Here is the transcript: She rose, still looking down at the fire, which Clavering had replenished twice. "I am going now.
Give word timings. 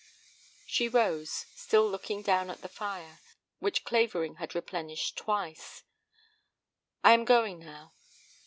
She 0.65 0.87
rose, 0.89 1.45
still 1.53 1.87
looking 1.87 2.23
down 2.23 2.49
at 2.49 2.63
the 2.63 2.67
fire, 2.67 3.19
which 3.59 3.83
Clavering 3.83 4.37
had 4.37 4.55
replenished 4.55 5.15
twice. 5.15 5.83
"I 7.03 7.11
am 7.13 7.23
going 7.23 7.59
now. 7.59 7.93